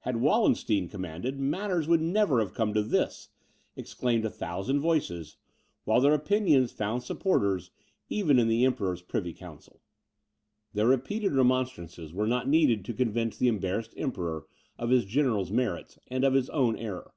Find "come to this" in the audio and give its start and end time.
2.52-3.30